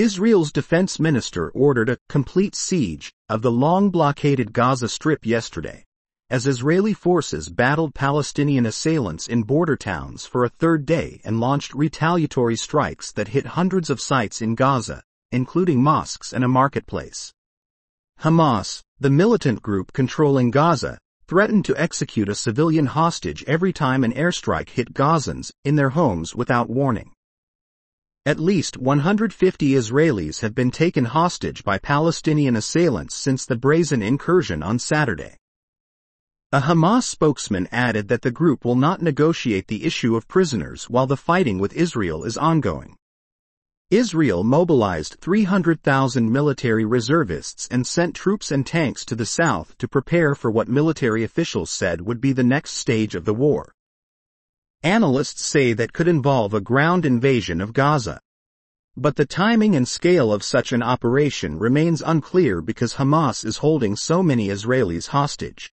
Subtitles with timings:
[0.00, 5.84] Israel's defense minister ordered a complete siege of the long blockaded Gaza Strip yesterday,
[6.30, 11.74] as Israeli forces battled Palestinian assailants in border towns for a third day and launched
[11.74, 17.32] retaliatory strikes that hit hundreds of sites in Gaza, including mosques and a marketplace.
[18.20, 24.12] Hamas, the militant group controlling Gaza, threatened to execute a civilian hostage every time an
[24.12, 27.10] airstrike hit Gazans in their homes without warning.
[28.28, 34.62] At least 150 Israelis have been taken hostage by Palestinian assailants since the brazen incursion
[34.62, 35.38] on Saturday.
[36.52, 41.06] A Hamas spokesman added that the group will not negotiate the issue of prisoners while
[41.06, 42.96] the fighting with Israel is ongoing.
[43.90, 50.34] Israel mobilized 300,000 military reservists and sent troops and tanks to the south to prepare
[50.34, 53.72] for what military officials said would be the next stage of the war.
[54.84, 58.20] Analysts say that could involve a ground invasion of Gaza.
[58.96, 63.96] But the timing and scale of such an operation remains unclear because Hamas is holding
[63.96, 65.72] so many Israelis hostage.